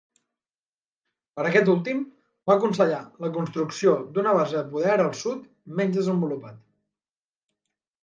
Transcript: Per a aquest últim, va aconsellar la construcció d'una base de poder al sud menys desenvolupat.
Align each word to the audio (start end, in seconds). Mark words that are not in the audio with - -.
Per 1.39 1.43
a 1.45 1.45
aquest 1.49 1.69
últim, 1.73 1.99
va 2.51 2.57
aconsellar 2.61 3.03
la 3.27 3.31
construcció 3.37 3.95
d'una 4.17 4.35
base 4.41 4.59
de 4.59 4.67
poder 4.75 4.99
al 5.07 5.15
sud 5.23 5.49
menys 5.79 5.99
desenvolupat. 6.03 6.61